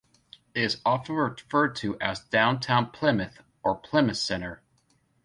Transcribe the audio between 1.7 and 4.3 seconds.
to as Downtown Plymouth or Plymouth